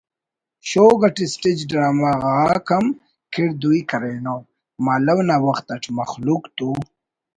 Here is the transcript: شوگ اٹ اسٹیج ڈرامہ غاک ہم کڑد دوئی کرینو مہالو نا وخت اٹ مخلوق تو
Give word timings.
شوگ 0.69 1.01
اٹ 1.07 1.17
اسٹیج 1.25 1.59
ڈرامہ 1.69 2.11
غاک 2.23 2.67
ہم 2.75 2.85
کڑد 3.33 3.53
دوئی 3.61 3.81
کرینو 3.89 4.35
مہالو 4.83 5.17
نا 5.29 5.35
وخت 5.45 5.67
اٹ 5.75 5.83
مخلوق 5.97 6.43
تو 6.57 6.69